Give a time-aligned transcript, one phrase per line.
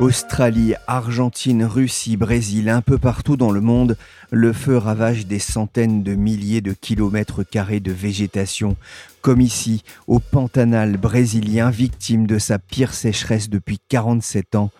[0.00, 3.96] Australie, Argentine, Russie, Brésil, un peu partout dans le monde,
[4.30, 8.76] le feu ravage des centaines de milliers de kilomètres carrés de végétation,
[9.22, 14.70] comme ici, au Pantanal brésilien, victime de sa pire sécheresse depuis 47 ans,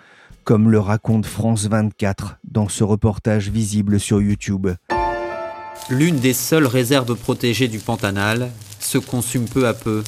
[0.44, 4.68] comme le raconte France 24 dans ce reportage visible sur YouTube.
[5.90, 10.04] L'une des seules réserves protégées du Pantanal se consume peu à peu.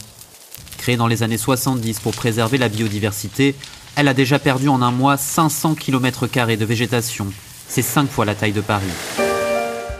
[0.78, 3.56] Créée dans les années 70 pour préserver la biodiversité,
[3.96, 7.26] elle a déjà perdu en un mois 500 km de végétation.
[7.68, 8.86] C'est cinq fois la taille de Paris.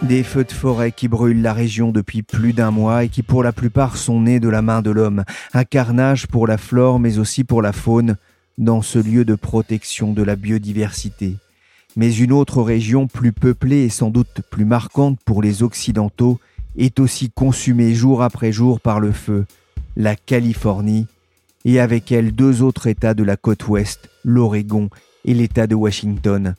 [0.03, 3.43] Des feux de forêt qui brûlent la région depuis plus d'un mois et qui pour
[3.43, 5.25] la plupart sont nés de la main de l'homme.
[5.53, 8.17] Un carnage pour la flore mais aussi pour la faune
[8.57, 11.37] dans ce lieu de protection de la biodiversité.
[11.97, 16.41] Mais une autre région plus peuplée et sans doute plus marquante pour les Occidentaux
[16.77, 19.45] est aussi consumée jour après jour par le feu,
[19.97, 21.09] la Californie,
[21.65, 24.89] et avec elle deux autres États de la côte ouest, l'Oregon
[25.25, 26.55] et l'État de Washington.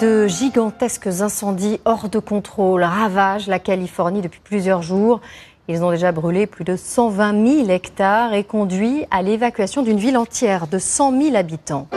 [0.00, 5.20] De gigantesques incendies hors de contrôle ravagent la Californie depuis plusieurs jours.
[5.68, 10.16] Ils ont déjà brûlé plus de 120 000 hectares et conduit à l'évacuation d'une ville
[10.16, 11.88] entière de 100 000 habitants.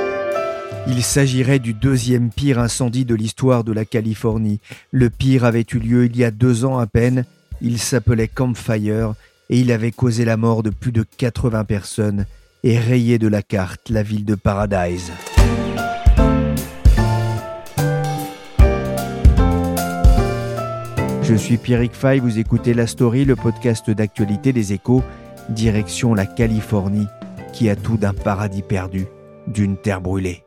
[0.88, 4.61] Il s'agirait du deuxième pire incendie de l'histoire de la Californie.
[4.92, 7.25] Le pire avait eu lieu il y a deux ans à peine.
[7.61, 9.16] Il s'appelait Campfire
[9.49, 12.25] et il avait causé la mort de plus de 80 personnes
[12.63, 15.11] et rayé de la carte la ville de Paradise.
[21.27, 25.03] Je suis Pierrick Fay, vous écoutez La Story, le podcast d'actualité des échos,
[25.49, 27.07] direction la Californie,
[27.52, 29.07] qui a tout d'un paradis perdu,
[29.45, 30.46] d'une terre brûlée.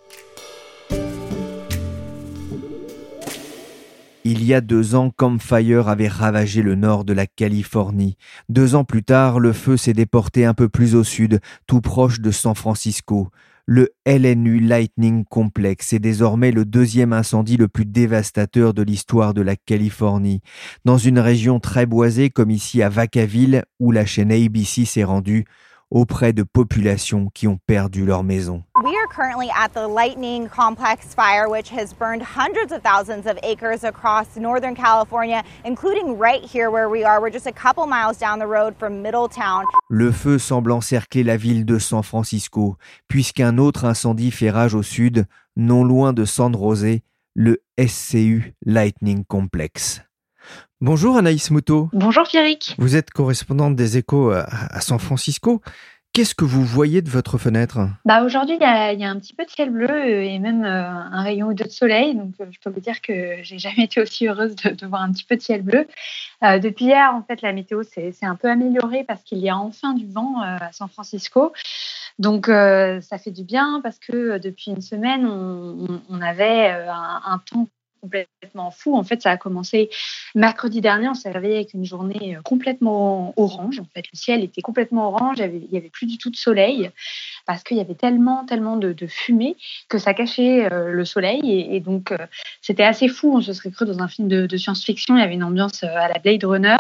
[4.23, 8.19] Il y a deux ans, Campfire avait ravagé le nord de la Californie.
[8.51, 12.21] Deux ans plus tard, le feu s'est déporté un peu plus au sud, tout proche
[12.21, 13.31] de San Francisco.
[13.65, 19.41] Le LNU Lightning Complex est désormais le deuxième incendie le plus dévastateur de l'histoire de
[19.41, 20.43] la Californie.
[20.85, 25.47] Dans une région très boisée comme ici à Vacaville, où la chaîne ABC s'est rendue,
[25.91, 28.63] auprès de populations qui ont perdu leur maison.
[28.83, 33.39] We are currently at the Lightning Complex fire, which has burned hundreds of thousands of
[33.43, 37.21] acres across Northern California, including right here where we are.
[37.21, 39.65] We're just a couple miles down the road from Middletown.
[39.89, 42.77] Le feu semble encercler la ville de San Francisco,
[43.09, 45.27] puisqu'un autre incendie fait rage au sud,
[45.57, 47.03] non loin de San José,
[47.35, 50.03] le SCU Lightning Complex.
[50.81, 51.91] Bonjour Anaïs Moutot.
[51.93, 52.75] Bonjour Pierrick.
[52.79, 55.61] Vous êtes correspondante des échos à San Francisco.
[56.13, 57.79] Qu'est-ce que vous voyez de votre fenêtre?
[58.05, 61.23] Bah Aujourd'hui, il y, a un petit peu de ciel bleu et même euh, un
[61.23, 62.17] rayon ou deux de soleil.
[62.17, 65.13] Donc, euh, je peux vous dire que j'ai jamais été aussi heureuse de, voir un
[65.13, 65.87] petit peu de ciel bleu.
[66.43, 69.57] Euh, depuis hier, en fait, la météo s'est un peu améliorée parce qu'il y a
[69.57, 71.53] enfin du vent à San Francisco.
[72.19, 77.69] Donc, ça fait du bien parce que depuis une semaine, on, avait un, un temps
[78.01, 78.97] complètement fou.
[78.97, 79.91] En fait, ça a commencé
[80.35, 81.09] mercredi dernier.
[81.09, 83.81] On s'est réveillé avec une journée euh, complètement orange.
[83.81, 85.39] En fait, le ciel était complètement orange.
[85.39, 86.91] Il n'y avait, plus du tout de soleil
[87.47, 89.57] parce qu'il y avait tellement, tellement de, fumée
[89.89, 91.41] que ça cachait euh, le soleil.
[91.71, 92.19] Et, donc, euh,
[92.61, 93.37] c'était assez fou.
[93.37, 95.17] On se serait cru dans un film de, de science-fiction.
[95.17, 96.77] Il y avait une ambiance à la Blade Runner.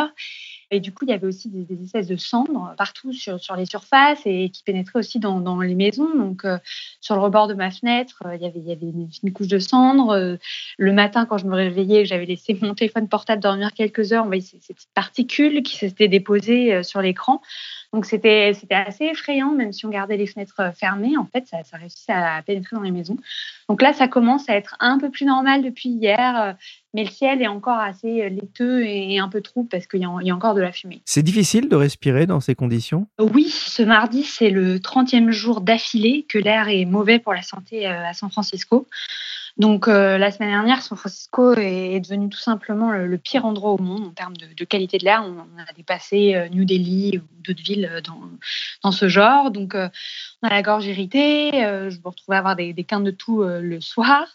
[0.72, 3.66] Et du coup, il y avait aussi des, espèces de cendres partout sur, sur, les
[3.66, 6.14] surfaces et qui pénétraient aussi dans, dans les maisons.
[6.14, 6.58] Donc, euh,
[7.00, 9.48] sur le rebord de ma fenêtre, euh, il y avait, il y avait une, couche
[9.48, 10.10] de cendres.
[10.10, 10.36] Euh,
[10.78, 14.28] le matin, quand je me réveillais, j'avais laissé mon téléphone portable dormir quelques heures, on
[14.28, 17.42] voyait ces, ces petites particules qui s'étaient déposées sur l'écran.
[17.93, 21.47] Donc c'était c'était assez effrayant, même si on gardait les fenêtres euh, fermées, en fait,
[21.48, 23.16] ça, ça réussissait à pénétrer dans les maisons.
[23.69, 26.53] Donc là, ça commence à être un peu plus normal depuis hier, euh,
[26.95, 30.04] mais le ciel est encore assez euh, laiteux et un peu trouble parce qu'il y,
[30.04, 31.03] a encore de la fumée.
[31.04, 33.09] C'est difficile de respirer dans ces conditions?
[33.19, 37.86] Oui, ce mardi, c'est le 30e jour d'affilée que l'air est mauvais pour la santé
[37.86, 38.86] à San Francisco.
[39.56, 43.78] Donc euh, la semaine dernière, San Francisco est, devenu tout simplement le, pire endroit au
[43.78, 45.24] monde en termes de, qualité de l'air.
[45.24, 48.20] On, a dépassé euh, New Delhi ou d'autres villes euh, dans,
[48.82, 49.50] dans, ce genre.
[49.50, 53.10] Donc on a la gorge irritée, je me retrouvais à avoir des, des quintes de
[53.10, 54.26] tout le soir.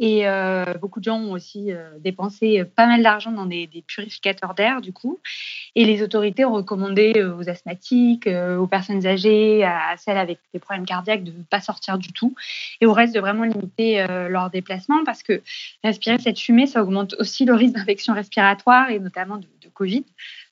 [0.00, 4.54] Et euh, beaucoup de gens ont aussi euh, dépensé pas mal d'argent dans des, purificateurs
[4.54, 5.20] d'air, du coup.
[5.76, 10.86] Et les autorités ont recommandé aux asthmatiques, aux personnes âgées, à celles avec des problèmes
[10.86, 12.34] cardiaques de ne pas sortir du tout.
[12.80, 15.42] Et au reste de vraiment limiter leur déplacement parce que
[15.82, 20.04] respirer cette fumée, ça augmente aussi le risque d'infection respiratoire et notamment de Covid.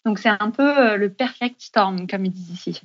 [0.04, 2.82] Donc c'est un peu le perfect storm, comme ils disent ici.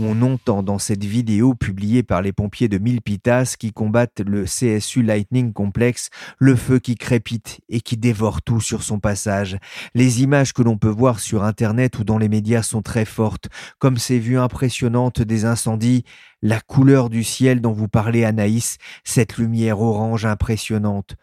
[0.00, 5.02] On entend dans cette vidéo publiée par les pompiers de Milpitas qui combattent le CSU
[5.02, 9.56] Lightning Complex le feu qui crépite et qui dévore tout sur son passage.
[9.94, 13.48] Les images que l'on peut voir sur Internet ou dans les médias sont très fortes,
[13.78, 16.04] comme ces vues impressionnantes des incendies,
[16.42, 21.14] la couleur du ciel dont vous parlez Anaïs, cette lumière orange impressionnante.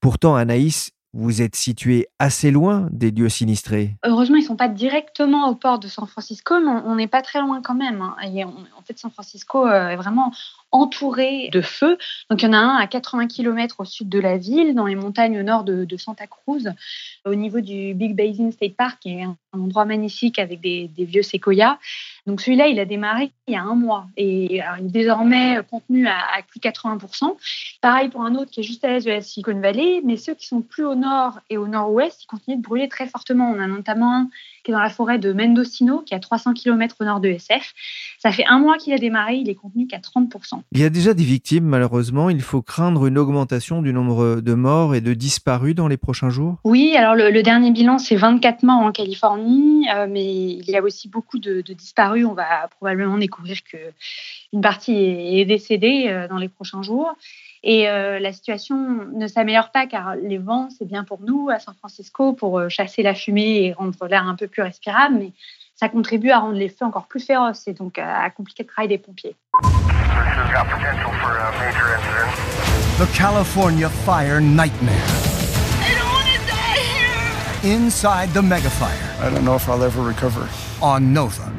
[0.00, 3.96] Pourtant Anaïs, vous êtes situé assez loin des lieux sinistrés.
[4.04, 7.22] Heureusement, ils ne sont pas directement au port de San Francisco, mais on n'est pas
[7.22, 8.00] très loin quand même.
[8.00, 8.16] Hein.
[8.78, 10.32] en fait, San Francisco euh, est vraiment
[10.72, 11.98] entouré de feux.
[12.30, 14.86] Donc, il y en a un à 80 km au sud de la ville, dans
[14.86, 16.68] les montagnes au nord de, Santa Cruz,
[17.24, 21.22] au niveau du Big Basin State Park, qui est un, endroit magnifique avec des, vieux
[21.22, 21.78] séquoias.
[22.26, 26.06] Donc celui-là, il a démarré il y a un mois et il est désormais contenu
[26.06, 27.36] à, plus de 80%.
[27.80, 30.34] Pareil pour un autre qui est juste à l'est de la Silicon Valley, mais ceux
[30.34, 33.50] qui sont plus au nord et au nord-ouest, ils continuent de brûler très fortement.
[33.50, 34.30] On a notamment un
[34.62, 37.28] qui est dans la forêt de Mendocino, qui est à 300 km au nord de
[37.28, 37.72] SF.
[38.18, 40.60] Ça fait un mois qu'il a démarré, il est contenu qu'à 30%.
[40.72, 42.30] Il y a déjà des victimes, malheureusement.
[42.30, 46.30] Il faut craindre une augmentation du nombre de morts et de disparus dans les prochains
[46.30, 50.76] jours Oui, alors le, dernier bilan, c'est 24 morts en Californie, euh, mais il y
[50.76, 56.28] a aussi beaucoup de, de disparus on va probablement découvrir qu'une partie est décédée euh,
[56.28, 57.14] dans les prochains jours.
[57.62, 58.76] Et euh, la situation
[59.12, 62.68] ne s'améliore pas car les vents, c'est bien pour nous à San Francisco pour euh,
[62.68, 65.32] chasser la fumée et rendre l'air un peu plus respirable, mais
[65.74, 68.88] ça contribue à rendre les feux encore plus féroces et donc à compliquer le travail
[68.88, 69.36] des pompiers.
[72.98, 74.94] The California Fire Nightmare.
[75.80, 76.80] I don't want to die
[77.62, 77.76] here.
[77.76, 78.92] Inside the megafire.
[79.22, 80.46] I don't know if I'll ever recover.
[80.82, 81.50] On Nova.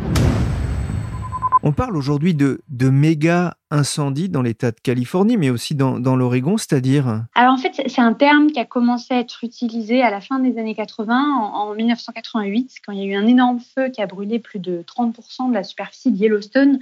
[1.63, 2.59] On parle aujourd'hui de,
[2.89, 7.23] méga incendies dans l'État de Californie, mais aussi dans, l'Oregon, c'est-à-dire?
[7.35, 10.39] Alors en fait, c'est un terme qui a commencé à être utilisé à la fin
[10.39, 14.07] des années 80, en, 1988, quand il y a eu un énorme feu qui a
[14.07, 16.79] brûlé plus de 30% de la superficie de Yellowstone,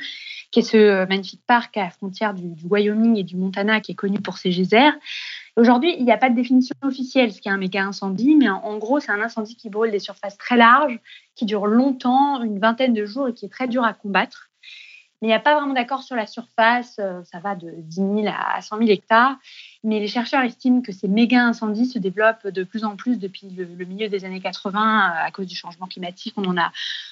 [0.52, 3.92] qui est ce euh, magnifique parc à la frontière du, Wyoming et du Montana, qui
[3.92, 4.98] est connu pour ses geysers.
[5.58, 8.78] Aujourd'hui, il n'y a pas de définition officielle ce qu'est un méga incendie, mais en
[8.78, 11.00] gros, c'est un incendie qui brûle des surfaces très larges,
[11.36, 14.49] qui dure longtemps, une vingtaine de jours et qui est très dur à combattre.
[15.22, 16.98] Mais il n'y a pas vraiment d'accord sur la surface.
[17.00, 19.36] Euh, ça va de 10 000 à 100 000 hectares.
[19.84, 23.48] Mais les chercheurs estiment que ces méga incendies se développent de plus en plus depuis
[23.50, 26.34] le, milieu des années 80 euh, à cause du changement climatique.
[26.36, 26.72] On en a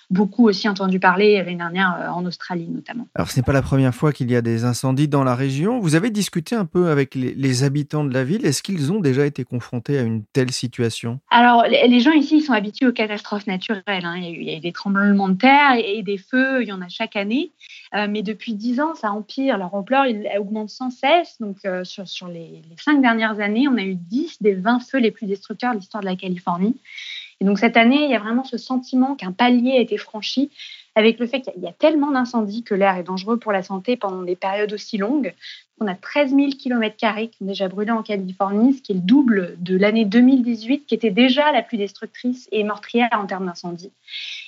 [0.09, 3.07] beaucoup aussi entendu parler l'année dernière euh, en Australie notamment.
[3.15, 5.79] Alors ce n'est pas la première fois qu'il y a des incendies dans la région.
[5.79, 8.45] Vous avez discuté un peu avec les, habitants de la ville.
[8.45, 11.19] Est-ce qu'ils ont déjà été confrontés à une telle situation?
[11.31, 13.83] Alors les gens ici ils sont habitués aux catastrophes naturelles.
[13.87, 14.17] Hein.
[14.17, 16.89] Il, y a eu, des tremblements de terre et, des feux, il y en a
[16.89, 17.51] chaque année.
[17.95, 19.57] Euh, mais depuis 10 ans, ça empire.
[19.57, 20.05] Leur ampleur
[20.37, 21.37] augmente sans cesse.
[21.39, 25.00] Donc sur, sur les, les, cinq dernières années, on a eu 10 des 20 feux
[25.00, 26.75] les plus destructeurs de l'histoire de la Californie.
[27.39, 30.50] Et donc cette année, il y a vraiment ce sentiment qu'un palier a été franchi
[30.97, 33.97] avec le fait qu'il y a tellement d'incendies que l'air est dangereux pour la santé
[33.97, 35.35] pendant des périodes aussi longues.
[35.79, 39.01] On a 13 000 km qui ont déjà brûlé en Californie, ce qui est le
[39.01, 43.91] double de l'année 2018, qui était déjà la plus destructrice et meurtrière en termes d'incendie.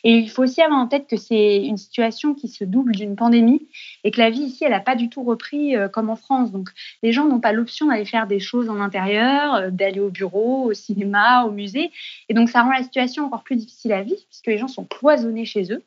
[0.04, 3.16] Et il faut aussi avoir en tête que c'est une situation qui se double d'une
[3.16, 3.68] pandémie
[4.04, 6.52] et que la vie ici, elle n'a pas du tout repris euh, comme en France.
[6.52, 6.70] Donc,
[7.04, 10.64] les gens n'ont pas l'option d'aller faire des choses en intérieur, euh, d'aller au bureau,
[10.64, 11.92] au cinéma, au musée.
[12.30, 14.86] Et donc, ça rend la situation encore plus difficile à vivre puisque les gens sont
[14.86, 15.84] cloisonnés chez eux.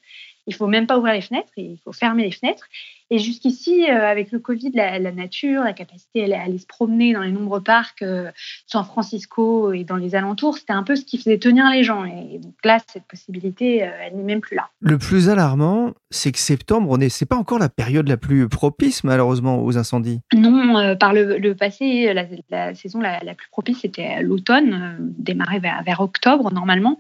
[0.47, 2.69] Il faut même pas ouvrir les fenêtres, il faut fermer les fenêtres.
[3.11, 7.21] Et jusqu'ici, euh, avec le Covid, la, nature, la capacité à aller se promener dans
[7.21, 8.31] les nombreux parcs, euh,
[8.67, 12.05] San Francisco et dans les alentours, c'était un peu ce qui faisait tenir les gens.
[12.05, 14.71] Et donc là, cette possibilité, euh, elle n'est même plus là.
[14.81, 19.05] Le plus alarmant, c'est que septembre, ce n'est pas encore la période la plus propice,
[19.05, 20.21] malheureusement, aux incendies.
[20.35, 22.15] Non, par le, passé,
[22.51, 26.99] la, saison la, plus propice, c'était l'automne, démarré vers, vers, octobre normalement,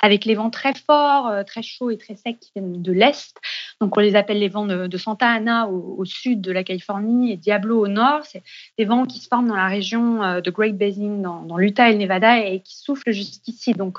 [0.00, 3.34] avec les vents très forts, très chauds et très secs qui viennent de l'est.
[3.80, 7.36] Donc on les appelle les vents de Santa Ana au, sud de la Californie et
[7.36, 8.20] Diablo au nord.
[8.24, 8.42] C'est
[8.78, 11.92] des vents qui se forment dans la région euh, de Great Basin, dans, l'Utah et
[11.92, 13.72] le Nevada, et qui soufflent jusqu'ici.
[13.72, 13.98] Donc,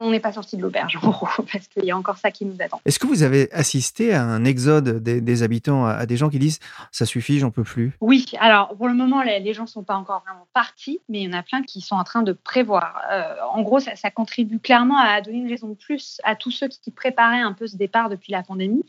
[0.00, 2.44] on n'est pas sorti de l'auberge, en gros, parce qu'il y a encore ça qui
[2.44, 2.80] nous attend.
[2.84, 6.60] Est-ce que vous avez assisté à un exode des, habitants, à, des gens qui disent
[6.92, 9.94] ça suffit, j'en peux plus Oui, alors pour le moment, les, gens ne sont pas
[9.94, 13.00] encore vraiment partis, mais il y en a plein qui sont en train de prévoir.
[13.10, 16.68] Euh, en gros, ça, contribue clairement à donner une raison de plus à tous ceux
[16.68, 18.84] qui préparaient un peu ce départ depuis la pandémie.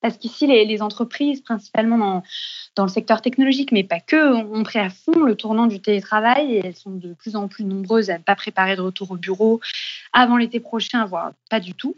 [0.00, 2.22] Parce qu'ici, les, entreprises, principalement dans,
[2.74, 6.54] dans, le secteur technologique, mais pas que, ont pris à fond le tournant du télétravail
[6.54, 9.16] et elles sont de plus en plus nombreuses à ne pas préparer de retour au
[9.16, 9.60] bureau
[10.12, 11.96] avant l'été prochain, voire pas du tout.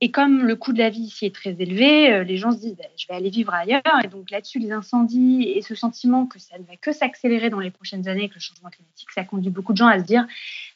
[0.00, 2.58] Et comme le coût de la vie ici est très élevé, euh, les gens se
[2.58, 3.82] disent bah, je vais aller vivre ailleurs.
[4.02, 7.60] Et donc là-dessus, les incendies et ce sentiment que ça ne va que s'accélérer dans
[7.60, 10.26] les prochaines années avec le changement climatique, ça conduit beaucoup de gens à se dire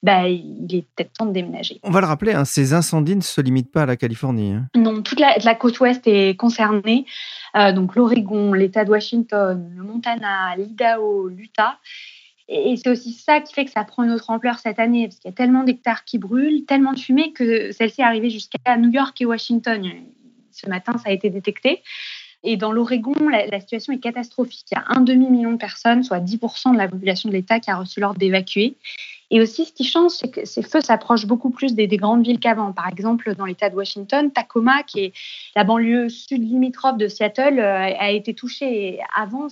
[0.03, 1.81] bah, il est peut-être temps de déménager.
[1.85, 4.53] On va le rappeler, hein, ces incendies ne se limitent pas à la Californie.
[4.53, 4.69] Hein.
[4.75, 6.64] Non, toute la, la, côte ouest est concernée.
[7.57, 11.79] Euh, donc l'Oregon, l'État de Washington, le Montana, l'Idaho, l'Utah.
[12.49, 15.19] Et c'est aussi ça qui fait que ça prend une autre ampleur cette année, parce
[15.19, 18.77] qu'il y a tellement d'hectares qui brûlent, tellement de fumée que celle-ci est arrivée jusqu'à
[18.77, 19.83] New York et Washington.
[20.51, 21.83] Ce matin, ça a été détecté.
[22.45, 24.67] Et dans l'Oregon, la, situation est catastrophique.
[24.71, 27.71] Il y a un demi-million de personnes, soit 10% de la population de l'État, qui
[27.71, 28.77] a reçu l'ordre d'évacuer.
[29.31, 32.39] Et aussi, ce qui change, c'est que ces feux s'approchent beaucoup plus des, grandes villes
[32.39, 32.73] qu'avant.
[32.73, 35.13] Par exemple, dans l'État de Washington, Tacoma, qui est
[35.57, 39.01] la banlieue sud limitrophe de Seattle, euh, a été touchée.
[39.17, 39.49] Avant,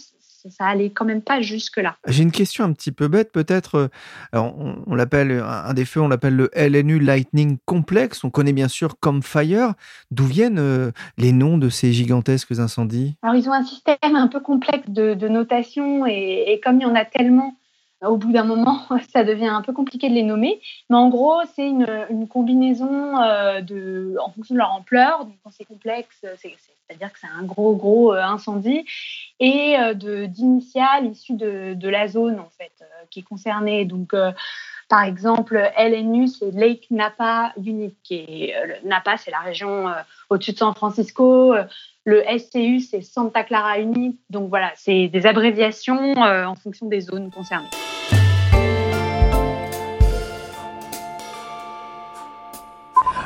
[0.51, 1.97] ça allait quand même pas jusque-là.
[2.07, 3.91] J'ai une question un petit peu bête, peut-être.
[4.33, 8.25] On, l'appelle un des feux, on l'appelle le LNU Lightning Complex.
[8.25, 9.75] On connaît bien sûr Campfire.
[10.11, 13.17] D'où viennent euh, les noms de ces gigantesques incendies?
[13.23, 16.87] Alors, ils ont un système un peu complexe de, notation et, et, comme il y
[16.87, 17.55] en a tellement,
[18.09, 18.81] au bout d'un moment,
[19.13, 20.61] ça devient un peu compliqué de les nommer.
[20.91, 25.25] Mais en gros, c'est une, combinaison euh, de, en fonction de leur ampleur.
[25.25, 28.85] Donc, quand c'est complexe, c'est-à-dire que c'est un gros, gros euh, incendie,
[29.41, 29.95] et euh,
[30.27, 32.73] d'initiales issues de, de, la zone, en fait,
[33.11, 33.85] qui est concernée.
[33.85, 34.15] Donc,
[34.89, 38.11] par exemple, LNU, c'est Lake Napa Unique.
[38.11, 39.87] Et, Napa, c'est la région
[40.31, 41.55] au-dessus de San Francisco.
[42.05, 44.19] Le SCU, c'est Santa Clara Unique.
[44.31, 47.71] Donc voilà, c'est des abréviations en fonction des zones concernées.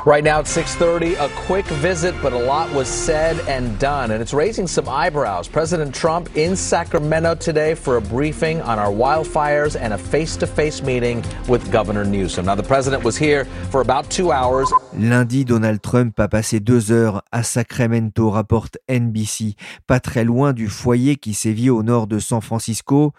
[0.06, 4.22] Right now at 6:30, a quick visit, but a lot was said and done, and
[4.22, 5.48] it's raising some eyebrows.
[5.48, 11.24] President Trump in Sacramento today for a briefing on our wildfires and a face-to-face meeting
[11.48, 12.46] with Governor Newsom.
[12.46, 14.72] Now, the president was here for about two hours.
[14.96, 19.56] Lundi, Donald Trump a passé deux heures à Sacramento, rapporte NBC,
[19.88, 23.12] pas très loin du foyer qui sévit au nord de San Francisco.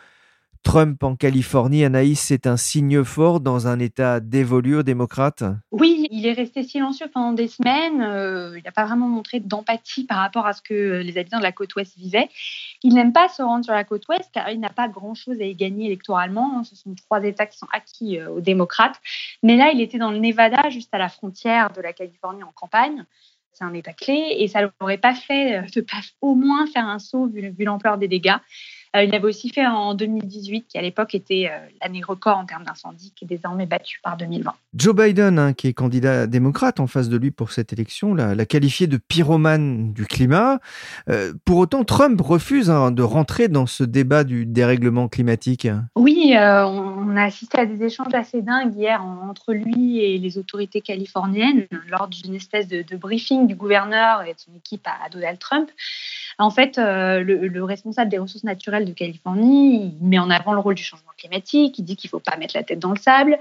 [0.68, 6.10] Trump en Californie, Anaïs, c'est un signe fort dans un État dévolu aux démocrates Oui,
[6.12, 8.02] il est resté silencieux pendant des semaines.
[8.02, 11.44] Euh, il n'a pas vraiment montré d'empathie par rapport à ce que les habitants de
[11.44, 12.28] la côte ouest vivaient.
[12.84, 15.46] Il n'aime pas se rendre sur la côte ouest car il n'a pas grand-chose à
[15.46, 16.62] y gagner électoralement.
[16.66, 19.00] Ce sont trois États qui sont acquis euh, aux démocrates.
[19.44, 22.52] Mais là, il était dans le Nevada, juste à la frontière de la Californie en
[22.54, 23.06] campagne
[23.54, 27.00] c'est un état clé et ça l'aurait pas fait de pas au moins faire un
[27.00, 28.36] saut vu l'ampleur des dégâts.
[28.96, 32.46] Euh, il l'avait aussi fait en 2018, qui à l'époque était euh, l'année record en
[32.46, 34.54] termes d'incendie, qui est désormais battu par 2020.
[34.74, 38.46] Joe Biden, hein, qui est candidat démocrate en face de lui pour cette élection, l'a
[38.46, 40.60] qualifié de pyromane du climat.
[41.10, 45.68] Euh, pour autant, Trump refuse hein, de rentrer dans ce débat du dérèglement climatique.
[45.96, 50.82] Oui, on a assisté à des échanges assez dingues hier entre lui et les autorités
[50.82, 55.70] californiennes lors d'une espèce de, briefing du gouverneur et de son équipe à Donald Trump.
[56.40, 60.60] En fait, euh, le, responsable des ressources naturelles de Californie, il met en avant le
[60.60, 63.00] rôle du changement climatique, il dit qu'il ne faut pas mettre la tête dans le
[63.00, 63.40] sable.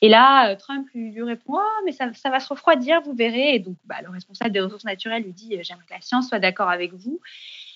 [0.00, 3.54] Et là, euh, Trump lui, répond oh, mais ça, va se refroidir, vous verrez.
[3.54, 6.38] Et donc, bah, le responsable des ressources naturelles lui dit J'aimerais que la science soit
[6.38, 7.20] d'accord avec vous.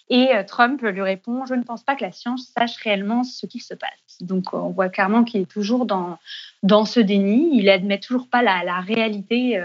[0.09, 3.45] Et euh, Trump lui répond Je ne pense pas que la science sache réellement ce
[3.45, 4.19] qui se passe.
[4.23, 6.19] Donc, on voit clairement qu'il est toujours dans,
[6.63, 7.51] dans ce déni.
[7.59, 9.63] Il admet toujours pas la, réalité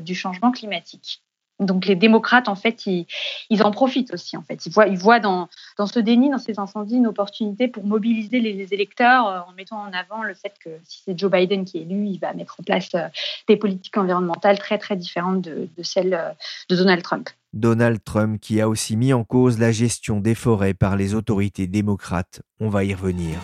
[0.00, 1.22] du changement climatique.
[1.60, 4.36] Donc les démocrates, en fait, ils, en profitent aussi.
[4.36, 7.68] En fait, ils voient, ils voient dans, dans ce déni, dans ces incendies, une opportunité
[7.68, 11.30] pour mobiliser les, électeurs euh, en mettant en avant le fait que si c'est Joe
[11.30, 13.08] Biden qui est élu, il va mettre en place euh,
[13.48, 16.30] des politiques environnementales très très différentes de, celles euh,
[16.68, 17.30] de Donald Trump.
[17.52, 21.66] Donald Trump qui a aussi mis en cause la gestion des forêts par les autorités
[21.66, 22.42] démocrates.
[22.60, 23.38] On va y revenir.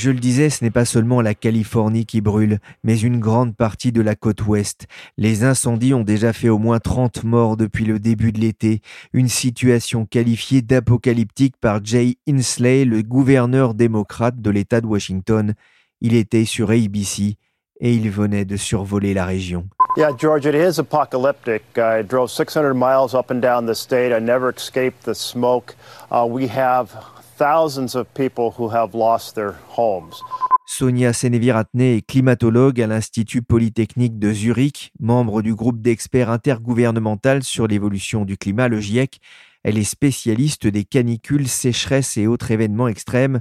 [0.00, 3.90] Je le disais, ce n'est pas seulement la Californie qui brûle, mais une grande partie
[3.90, 4.86] de la côte ouest.
[5.16, 8.80] Les incendies ont déjà fait au moins 30 morts depuis le début de l'été,
[9.12, 15.54] une situation qualifiée d'apocalyptique par Jay Inslee, le gouverneur démocrate de l'État de Washington.
[16.00, 17.36] Il était sur ABC
[17.80, 19.66] et il venait de survoler la région.
[19.96, 21.64] Yeah, George, it is apocalyptic.
[21.76, 24.12] I drove 600 miles up and down the state.
[24.12, 25.74] I never escaped the smoke.
[26.12, 26.94] Uh, we have
[27.38, 30.22] thousands of people who have lost their homes.
[30.66, 37.66] Sonia Seneviratne est climatologue à l'Institut Polytechnique de Zurich, membre du groupe d'experts intergouvernemental sur
[37.66, 39.20] l'évolution du climat, le GIEC.
[39.62, 43.40] Elle est spécialiste des canicules, sécheresses et autres événements extrêmes.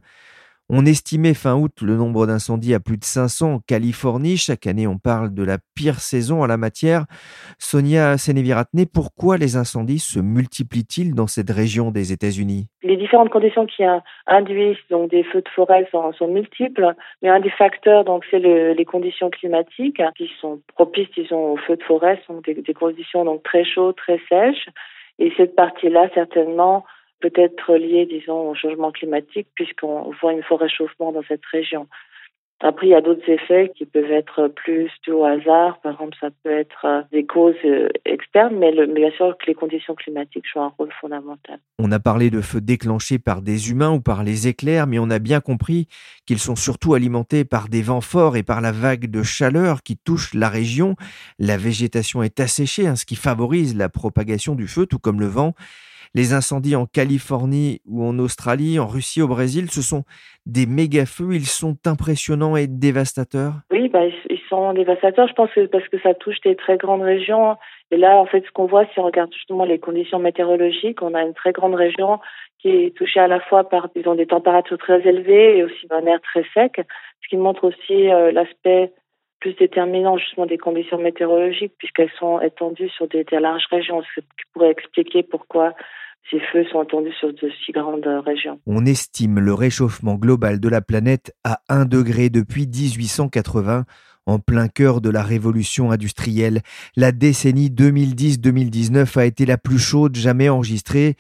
[0.69, 4.35] On estimait fin août le nombre d'incendies à plus de 500 en Californie.
[4.35, 7.05] Chaque année, on parle de la pire saison en la matière.
[7.57, 12.67] Sonia Seneviratne, pourquoi les incendies se multiplient-ils dans cette région des États-Unis?
[12.83, 13.83] Les différentes conditions qui
[14.27, 18.85] induisent donc des feux de forêt sont, multiples, mais un des facteurs donc c'est les
[18.85, 23.41] conditions climatiques qui sont propices, disons, aux feux de forêt, sont des, des conditions donc
[23.43, 24.67] très chaudes, très sèches.
[25.17, 26.83] Et cette partie-là, certainement,
[27.19, 31.87] peut être lié, disons, au changement climatique, puisqu'on voit une fort réchauffement dans cette région.
[32.59, 35.79] Après, il y a d'autres effets qui peuvent être plus dus au hasard.
[35.81, 39.53] Par exemple, ça peut être euh, des causes euh, externes, mais, bien sûr que les
[39.53, 41.59] conditions climatiques jouent un rôle fondamental.
[41.77, 45.11] On a parlé de feux déclenchés par des humains ou par les éclairs, mais on
[45.11, 45.87] a bien compris
[46.25, 49.95] qu'ils sont surtout alimentés par des vents forts et par la vague de chaleur qui
[49.95, 50.95] touche la région.
[51.37, 55.27] La végétation est asséchée, hein, ce qui favorise la propagation du feu, tout comme le
[55.27, 55.53] vent.
[56.15, 60.03] Les incendies en Californie ou en Australie, en Russie, au Brésil, ce sont
[60.45, 61.33] des méga-feux.
[61.33, 63.53] Ils sont impressionnants et dévastateurs.
[63.71, 67.01] Oui, bah, ils sont dévastateurs, je pense, que parce que ça touche des très grandes
[67.01, 67.57] régions.
[67.91, 71.13] Et là, en fait, ce qu'on voit, si on regarde justement les conditions météorologiques, on
[71.13, 72.19] a une très grande région
[72.59, 76.19] qui est touchée à la fois par des températures très élevées et aussi un air
[76.21, 76.81] très sec,
[77.23, 78.91] ce qui montre aussi euh, l'aspect
[79.39, 84.21] plus déterminant justement des conditions météorologiques puisqu'elles sont étendues sur des, des larges régions, ce
[84.21, 85.73] qui pourrait expliquer pourquoi
[86.29, 88.59] ces feux sont entendus sur de si grandes régions.
[88.65, 93.85] On estime le réchauffement global de la planète à 1 degré depuis 1880
[94.25, 96.61] en plein cœur de la révolution industrielle.
[96.97, 101.15] La décennie 2010-2019 a été la plus chaude jamais enregistrée.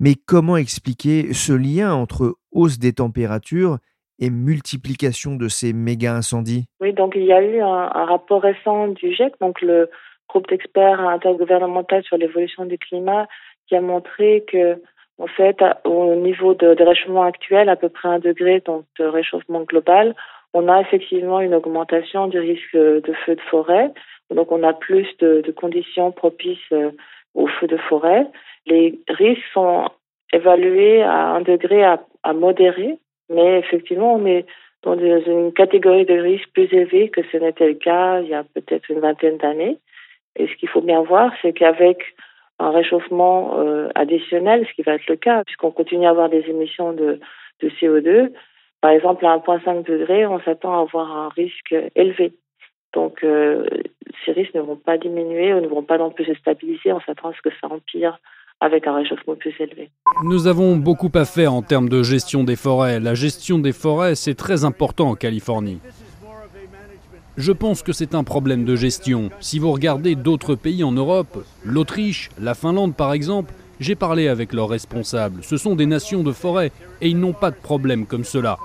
[0.00, 3.78] Mais comment expliquer ce lien entre hausse des températures
[4.18, 8.88] et multiplication de ces méga incendies Oui, donc il y a eu un, rapport récent
[8.88, 9.90] du GIEC, donc le
[10.28, 13.26] groupe d'experts intergouvernemental sur l'évolution du climat,
[13.68, 14.80] qui a montré que,
[15.18, 19.62] en fait, au niveau de, réchauffement actuel, à peu près un degré donc de réchauffement
[19.62, 20.14] global,
[20.52, 23.90] on a effectivement une augmentation du risque de feu de forêt.
[24.30, 26.90] Donc, on a plus de, conditions propices euh,
[27.34, 28.26] aux feux de forêt.
[28.66, 29.88] Les risques sont
[30.32, 32.98] évalués à un degré à, modéré,
[33.30, 34.46] mais effectivement, on est
[34.82, 38.44] dans une catégorie de risque plus élevée que ce n'était le cas il y a
[38.44, 39.78] peut-être une vingtaine d'années.
[40.36, 41.98] Et ce qu'il faut bien voir, c'est qu'avec
[42.58, 46.44] un réchauffement euh, additionnel, ce qui va être le cas, puisqu'on continue à avoir des
[46.48, 47.20] émissions de,
[47.60, 48.32] de CO2.
[48.80, 52.32] Par exemple, à 1,5 degré, on s'attend à avoir un risque élevé.
[52.92, 53.66] Donc, euh,
[54.24, 56.92] ces risques ne vont pas diminuer ou ne vont pas non plus se stabiliser.
[56.92, 58.18] On s'attend à ce que ça empire
[58.64, 59.90] avec un réchauffement plus élevé.
[60.24, 62.98] Nous avons beaucoup à faire en termes de gestion des forêts.
[62.98, 65.80] La gestion des forêts, c'est très important en Californie.
[67.36, 69.28] Je pense que c'est un problème de gestion.
[69.40, 74.54] Si vous regardez d'autres pays en Europe, l'Autriche, la Finlande par exemple, j'ai parlé avec
[74.54, 75.42] leurs responsables.
[75.42, 76.72] Ce sont des nations de forêt
[77.02, 78.56] et ils n'ont pas de problème comme cela.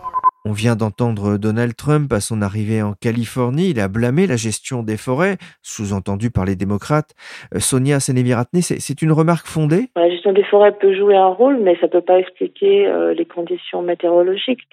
[0.46, 3.72] On vient d'entendre Donald Trump à son arrivée en Californie.
[3.72, 7.14] Il a blâmé la gestion des forêts, sous-entendu par les démocrates.
[7.54, 9.90] Euh, Sonia Seneviratne, c'est une remarque fondée?
[9.98, 13.14] La gestion des forêts peut jouer un rôle, mais ça ne peut pas expliquer euh,
[13.14, 14.68] les conditions météorologiques.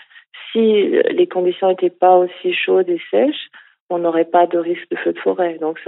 [0.53, 3.51] Si les conditions n'étaient pas aussi chaudes et sèches,
[3.91, 5.59] on n'aurait pas de risque de feu de forêt.
[5.61, 5.79] Donc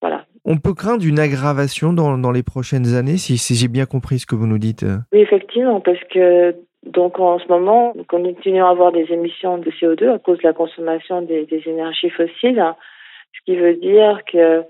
[0.00, 0.24] voilà.
[0.44, 4.18] On peut craindre une aggravation dans, dans les prochaines années, si, si j'ai bien compris
[4.20, 4.86] ce que vous nous dites.
[5.12, 6.54] Oui, effectivement, parce que
[6.86, 10.44] donc en ce moment, on continue à avoir des émissions de CO2 à cause de
[10.44, 12.62] la consommation des, des énergies fossiles,
[13.32, 14.62] ce qui veut dire que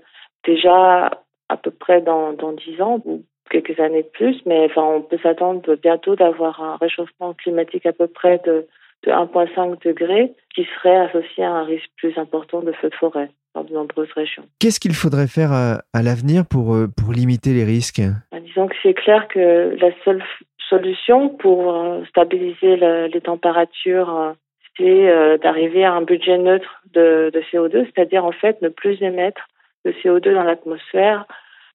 [0.45, 1.11] déjà
[1.49, 5.01] à peu près dans, dans 10 ans ou quelques années de plus, mais enfin on
[5.01, 8.67] peut s'attendre bientôt d'avoir un réchauffement climatique à peu près de
[9.05, 13.29] de 1,5 degré qui serait associé à un risque plus important de feux de forêt
[13.53, 14.43] dans de nombreuses régions.
[14.59, 18.01] Qu'est-ce qu'il faudrait faire à, l'avenir pour, euh, pour limiter les risques?
[18.31, 20.23] Ben, Disons que c'est clair que la seule
[20.69, 22.77] solution pour euh, stabiliser
[23.07, 24.33] les températures, euh,
[24.77, 29.47] c'est d'arriver à un budget neutre de, de CO2, c'est-à-dire en fait ne plus émettre
[29.85, 31.25] de CO2 dans l'atmosphère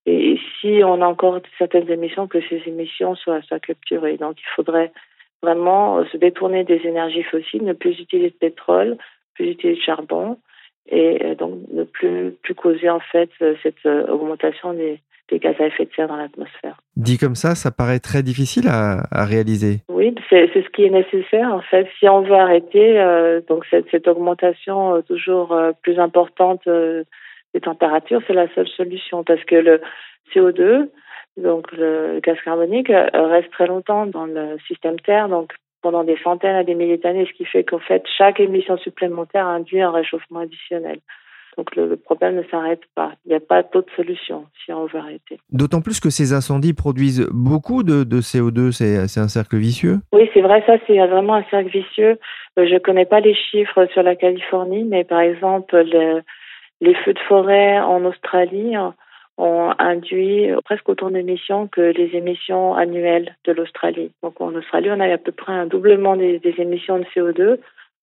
[0.05, 4.17] et si on a encore certaines émissions, que ces émissions soient, capturées.
[4.17, 4.91] Donc il faudrait
[5.41, 8.97] vraiment euh, se détourner des énergies fossiles, ne plus utiliser de pétrole,
[9.35, 10.37] plus utiliser de charbon
[10.89, 14.99] et euh, donc ne plus, plus causer en fait euh, cette augmentation des,
[15.29, 16.77] des gaz à effet de serre dans l'atmosphère.
[16.95, 19.77] Dit comme ça, ça paraît très difficile à, à réaliser.
[19.89, 21.87] Oui, c'est ce qui est nécessaire en fait.
[21.99, 22.99] Si on veut arrêter
[23.47, 29.55] donc cette, cette augmentation toujours plus importante des températures, c'est la seule solution parce que
[29.55, 29.81] le
[30.33, 30.89] CO2
[31.37, 36.17] donc le gaz carbonique euh, reste très longtemps dans le système Terre, donc pendant des
[36.23, 39.91] centaines à des milliers d'années, ce qui fait qu'en fait, chaque émission supplémentaire induit un
[39.91, 40.99] réchauffement additionnel.
[41.57, 43.13] Donc le, problème ne s'arrête pas.
[43.25, 45.39] Il n'y a pas d'autre solution si on veut arrêter.
[45.51, 49.99] D'autant plus que ces incendies produisent beaucoup de, CO2, c'est un cercle vicieux.
[50.11, 52.17] Oui, c'est vrai, ça c'est vraiment un cercle vicieux.
[52.57, 55.75] Euh, je ne connais pas les chiffres sur la Californie, mais par exemple,
[56.81, 58.75] les feux de forêt en Australie
[59.37, 64.11] ont induit presque autant d'émissions que les émissions annuelles de l'Australie.
[64.21, 67.57] Donc en Australie, on a à peu près un doublement des, émissions de CO2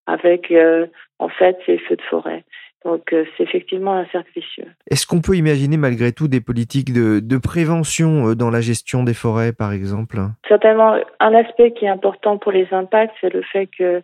[0.06, 0.86] avec euh,
[1.18, 2.44] en fait ces feux de forêt.
[2.84, 4.66] Donc euh, c'est effectivement un cercle vicieux.
[4.90, 9.04] Est-ce qu'on peut imaginer malgré tout des politiques de, de, prévention euh, dans la gestion
[9.04, 10.18] des forêts, par exemple?
[10.48, 14.02] Certainement, un aspect qui est important pour les impacts, c'est le fait que,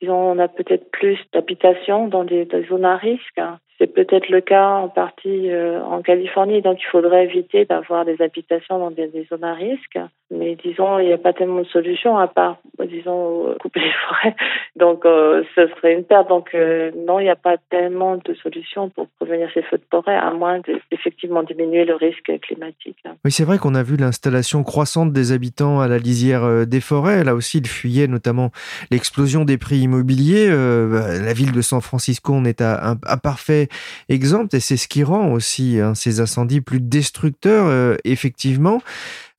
[0.00, 3.40] disons, on a peut-être plus d'habitations dans des, des, zones à risque.
[3.78, 8.22] C'est peut-être le cas en partie euh, en Californie, donc il faudrait éviter d'avoir des
[8.22, 9.98] habitations dans des, zones à risque.
[10.30, 12.56] Mais disons, il n'y a pas tellement de solution à part,
[12.88, 14.34] disons, couper les forêts.
[14.76, 16.28] Donc, euh, ce serait une perte.
[16.28, 19.84] Donc, euh, non, il n'y a pas tellement de solutions pour prévenir ces feux de
[19.90, 20.60] forêt, à moins
[20.90, 22.96] d'effectivement diminuer le risque climatique.
[23.24, 27.24] Oui, c'est vrai qu'on a vu l'installation croissante des habitants à la lisière des forêts.
[27.24, 28.50] Là aussi, il fuyait notamment
[28.90, 30.48] l'explosion des prix immobiliers.
[30.48, 33.65] Bah, la ville de San Francisco, on est à un parfait
[34.08, 38.80] exemple et c'est ce qui rend aussi hein, ces incendies plus destructeurs, euh, effectivement.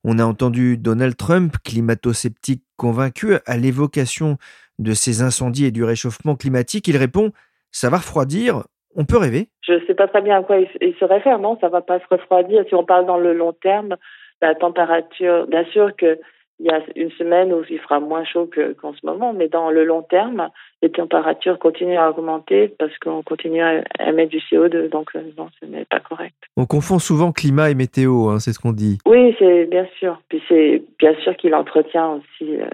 [0.04, 4.38] On a entendu Donald Trump, climato-sceptique convaincu, à l'évocation
[4.78, 6.88] de ces incendies et du réchauffement climatique.
[6.88, 7.32] Il répond
[7.72, 8.62] Ça va refroidir,
[8.94, 9.48] on peut rêver.
[9.66, 11.58] Je ne sais pas très bien à quoi il, se réfère, non?
[11.60, 12.64] Ça va pas se refroidir.
[12.68, 13.96] Si on parle dans le long terme,
[14.40, 16.18] la température, bien sûr que
[16.60, 19.70] il y a une semaine où il fera moins chaud qu'en ce moment, mais dans
[19.70, 20.48] le long terme,
[20.82, 25.48] les températures continuent à augmenter parce qu'on continue à émettre du CO2, donc euh, non,
[25.60, 26.34] ce n'est pas correct.
[26.56, 28.98] On confond souvent climat et météo, hein, c'est ce qu'on dit.
[29.06, 30.20] Oui, c'est bien sûr.
[30.28, 32.68] Puis c'est bien sûr qu'il entretient aussi, euh,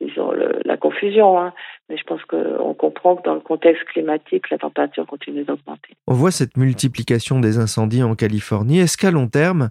[0.00, 0.32] disons,
[0.64, 1.38] la confusion.
[1.38, 1.52] Hein.
[1.88, 5.94] Mais je pense qu'on comprend que dans le contexte climatique, la température continue d'augmenter.
[6.08, 8.80] On voit cette multiplication des incendies en Californie.
[8.80, 9.70] Est-ce qu'à long terme,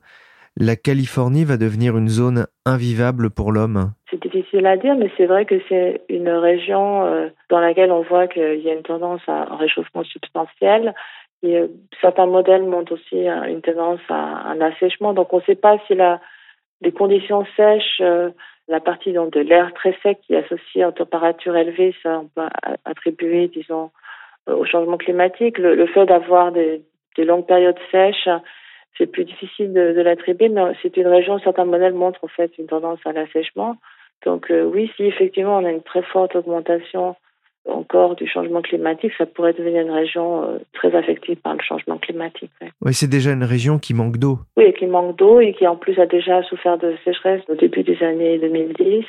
[0.57, 5.25] la Californie va devenir une zone invivable pour l'homme C'est difficile à dire, mais c'est
[5.25, 9.21] vrai que c'est une région euh, dans laquelle on voit qu'il y a une tendance
[9.27, 10.93] à un réchauffement substantiel.
[11.41, 11.67] Et euh,
[12.01, 15.13] certains modèles montrent aussi une tendance à un assèchement.
[15.13, 16.19] Donc on ne sait pas si la,
[16.81, 18.31] les conditions sèches, euh,
[18.67, 22.27] la partie donc, de l'air très sec qui est associée aux températures élevées, ça on
[22.27, 22.47] peut
[22.85, 23.49] attribuer,
[24.47, 25.57] au changement climatique.
[25.57, 26.83] Le, fait d'avoir des
[27.17, 28.27] longues périodes sèches
[28.97, 32.51] c'est plus difficile de, de l'attribuer, mais c'est une région, certains modèles montrent en fait
[32.57, 33.77] une tendance à l'assèchement.
[34.25, 37.15] Donc euh, oui, si effectivement on a une très forte augmentation
[37.67, 41.97] encore du changement climatique, ça pourrait devenir une région euh, très affectée par le changement
[41.97, 42.51] climatique.
[42.81, 44.39] Oui, c'est déjà une région qui manque d'eau.
[44.57, 47.83] Oui, qui manque d'eau et qui en plus a déjà souffert de sécheresse au début
[47.83, 49.05] des années 2010.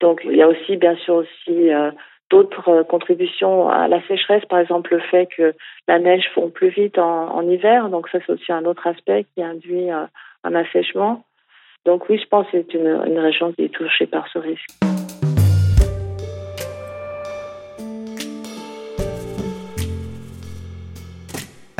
[0.00, 1.90] Donc il y a aussi bien sûr aussi euh,
[2.30, 5.54] d'autres euh, contributions à la sécheresse, par exemple le fait que
[5.86, 9.42] la neige fond plus vite en, hiver, donc ça c'est aussi un autre aspect qui
[9.42, 10.04] induit euh,
[10.44, 11.24] un assèchement.
[11.86, 14.87] Donc oui, je pense que c'est une, une région qui est touchée par ce risque.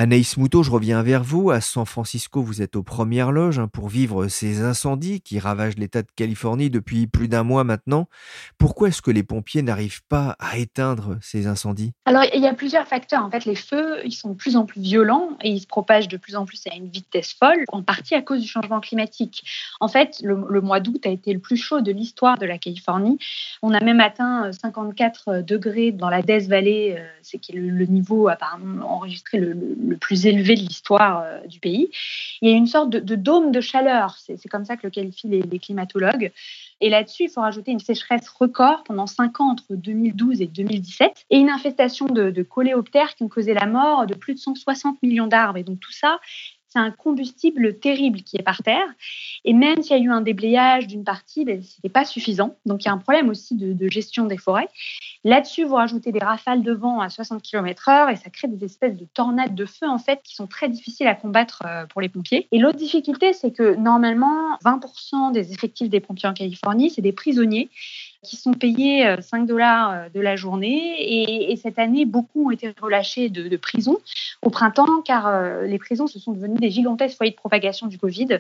[0.00, 1.50] Anaïs Moutot, je reviens vers vous.
[1.50, 5.76] À San Francisco, vous êtes aux premières loges hein, pour vivre ces incendies qui ravagent
[5.76, 8.06] l'État de Californie depuis plus d'un mois maintenant.
[8.58, 11.94] Pourquoi est-ce que les pompiers n'arrivent pas à éteindre ces incendies?
[12.04, 13.24] Alors, il y a plusieurs facteurs.
[13.24, 16.06] En fait, les feux, ils sont de plus en plus violents et ils se propagent
[16.06, 19.42] de plus en plus à une vitesse folle, en partie à cause du changement climatique.
[19.80, 23.18] En fait, le, mois d'août a été le plus chaud de l'histoire de la Californie.
[23.62, 27.56] On a même atteint 54 euh, degrés dans la Death Valley, euh, c'est qui est
[27.56, 29.56] le, niveau apparemment enregistré le
[29.87, 31.90] le plus élevé de l'histoire euh, du pays.
[32.40, 35.28] Il y a une sorte de, dôme de chaleur, c'est comme ça que le qualifient
[35.28, 36.32] les, climatologues.
[36.80, 41.26] Et là-dessus, il faut rajouter une sécheresse record pendant 5 ans entre 2012 et 2017
[41.30, 45.02] et une infestation de, de coléoptères qui ont causé la mort de plus de 160
[45.02, 45.58] millions d'arbres.
[45.58, 46.20] Et donc tout ça,
[46.68, 48.86] c'est un combustible terrible qui est par terre.
[49.44, 52.56] Et même s'il y a eu un déblayage d'une partie, ben, ce n'était pas suffisant.
[52.66, 54.68] Donc il y a un problème aussi de, gestion des forêts.
[55.24, 58.96] Là-dessus, vous rajoutez des rafales de vent à 60 km/h et ça crée des espèces
[58.96, 62.08] de tornades de feu en fait qui sont très difficiles à combattre euh, pour les
[62.08, 62.48] pompiers.
[62.52, 67.12] Et l'autre difficulté, c'est que normalement, 20% des effectifs des pompiers en Californie, c'est des
[67.12, 67.70] prisonniers
[68.22, 71.50] qui sont payés 5 euh, dollars euh, de la journée.
[71.50, 73.98] Et, cette année, beaucoup ont été relâchés de, prison
[74.42, 77.98] au printemps, car euh, les prisons se sont devenues des gigantesques foyers de propagation du
[77.98, 78.38] Covid.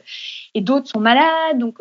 [0.54, 1.78] Et d'autres sont malades, donc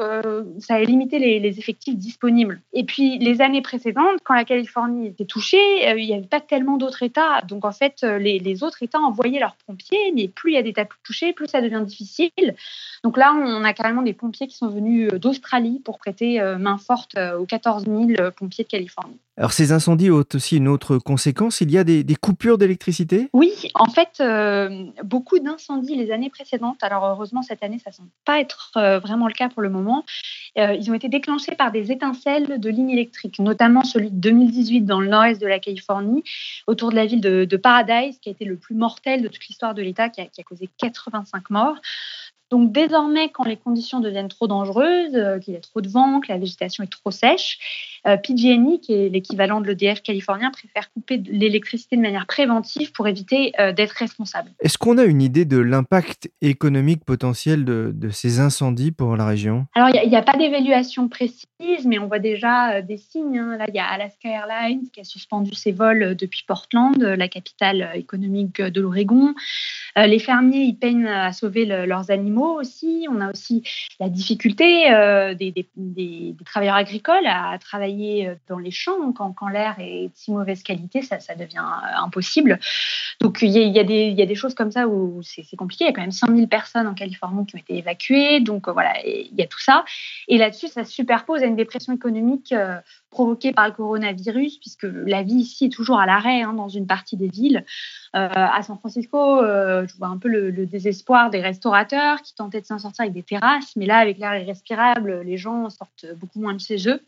[0.60, 2.62] ça a limité les, effectifs disponibles.
[2.74, 5.58] Et puis, les années précédentes, quand la Californie était touchée,
[5.98, 7.42] il n'y avait pas tellement d'autres États.
[7.48, 10.88] Donc, en fait, les, autres États envoyaient leurs pompiers, mais plus il y a d'États
[11.04, 12.56] touchés, plus ça devient difficile.
[13.04, 17.18] Donc là, on a carrément des pompiers qui sont venus d'Australie pour prêter main forte
[17.18, 19.18] aux 14 000 pompiers de Californie.
[19.38, 23.30] Alors ces incendies ont aussi une autre conséquence, il y a des, coupures d'électricité?
[23.34, 24.22] Oui, en fait,
[25.04, 28.72] beaucoup d'incendies les années précédentes, alors heureusement cette année ça ne semble pas être
[29.04, 30.04] vraiment le cas pour le moment,
[30.56, 35.00] ils ont été déclenchés par des étincelles de lignes électriques, notamment celui de 2018 dans
[35.00, 36.24] le nord-est de la Californie,
[36.66, 39.74] autour de la ville de, Paradise, qui a été le plus mortel de toute l'histoire
[39.74, 41.78] de l'État, qui, qui a causé 85 morts.
[42.50, 46.22] Donc désormais, quand les conditions deviennent trop dangereuses, euh, qu'il y a trop de vent,
[46.22, 47.60] que la végétation est trop sèche,
[48.08, 53.08] euh, PG&E, qui est l'équivalent de l'EDF californien, préfère couper l'électricité de manière préventive pour
[53.08, 54.52] éviter euh, d'être responsable.
[54.62, 59.66] Est-ce qu'on a une idée de l'impact économique potentiel de, ces incendies pour la région?
[59.76, 63.38] Alors, il n'y a, pas d'évaluation précise, mais on voit déjà des signes.
[63.38, 63.58] Hein.
[63.58, 67.92] Là, il y a Alaska Airlines qui a suspendu ses vols depuis Portland, la capitale
[67.96, 69.34] économique de l'Oregon.
[69.98, 73.08] les fermiers, ils peinent à sauver leurs animaux aussi.
[73.10, 73.64] On a aussi
[74.00, 80.08] la difficulté euh, des, travailleurs agricoles à travailler euh, dans les champs quand, l'air est
[80.08, 82.60] de si mauvaise qualité, ça, devient euh, impossible.
[83.20, 85.86] Donc il y, a, des, choses comme ça où c'est compliqué.
[85.86, 88.40] Il y a quand même 100 000 personnes en Californie qui ont été évacuées.
[88.40, 89.84] Donc voilà, il y a tout ça.
[90.28, 92.54] Et là-dessus, ça se superpose à une dépression économique
[93.10, 96.86] provoquée par le coronavirus, puisque la vie ici est toujours à l'arrêt hein, dans une
[96.86, 97.66] partie des villes.
[98.18, 102.80] À San Francisco, je vois un peu le, désespoir des restaurateurs qui tentaient de s'en
[102.80, 106.60] sortir avec des terrasses, mais là, avec l'air irrespirable, les gens sortent beaucoup moins de
[106.60, 107.02] chez eux.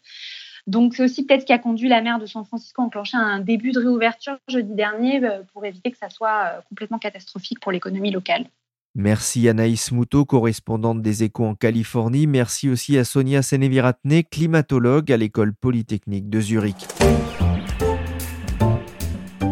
[0.69, 3.17] Donc, c'est aussi peut-être ce qui a conduit la maire de San Francisco à enclencher
[3.17, 7.59] un début de réouverture jeudi dernier euh, pour éviter que ça soit euh, complètement catastrophique
[7.59, 8.45] pour l'économie locale.
[8.93, 12.27] Merci Anaïs Moutot, correspondante des Échos en Californie.
[12.27, 16.87] Merci aussi à Sonia Seneviratne, climatologue à l'école polytechnique de Zurich.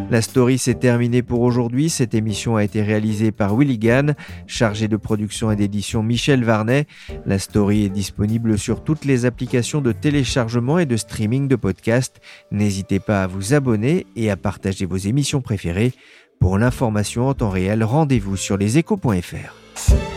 [0.10, 1.90] La story s'est terminée pour aujourd'hui.
[1.90, 4.16] Cette émission a été réalisée par Willy Gann,
[4.46, 6.88] chargé de production et d'édition Michel Varnet.
[7.26, 12.22] La story est disponible sur toutes les applications de téléchargement et de streaming de podcasts.
[12.52, 15.94] N'hésitez pas à vous abonner et à partager vos émissions préférées.
[16.40, 20.17] Pour l'information en temps réel, rendez-vous sur leséchos.fr.